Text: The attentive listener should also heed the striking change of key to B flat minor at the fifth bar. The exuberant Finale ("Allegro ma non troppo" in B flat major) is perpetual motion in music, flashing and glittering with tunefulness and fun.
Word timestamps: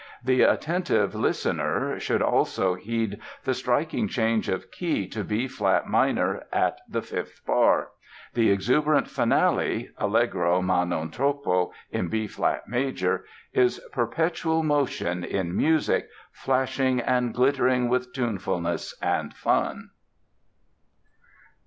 The 0.23 0.41
attentive 0.41 1.13
listener 1.13 1.99
should 1.99 2.23
also 2.23 2.73
heed 2.73 3.19
the 3.43 3.53
striking 3.53 4.07
change 4.07 4.49
of 4.49 4.71
key 4.71 5.07
to 5.09 5.23
B 5.23 5.47
flat 5.47 5.85
minor 5.85 6.45
at 6.51 6.79
the 6.89 7.03
fifth 7.03 7.45
bar. 7.45 7.89
The 8.33 8.49
exuberant 8.49 9.07
Finale 9.07 9.91
("Allegro 9.99 10.59
ma 10.63 10.85
non 10.85 11.11
troppo" 11.11 11.71
in 11.91 12.07
B 12.07 12.25
flat 12.25 12.67
major) 12.67 13.25
is 13.53 13.79
perpetual 13.91 14.63
motion 14.63 15.23
in 15.23 15.55
music, 15.55 16.07
flashing 16.31 16.99
and 16.99 17.31
glittering 17.31 17.87
with 17.87 18.11
tunefulness 18.11 18.95
and 19.03 19.35
fun. 19.35 19.91